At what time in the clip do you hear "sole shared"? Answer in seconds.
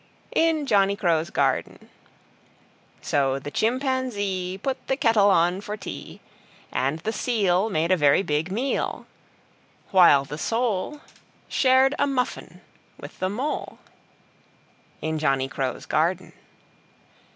10.39-11.93